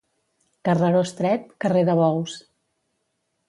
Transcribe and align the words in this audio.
Carreró 0.69 1.03
estret, 1.09 1.45
carrer 1.67 1.87
de 1.93 1.99
bous. 2.03 2.41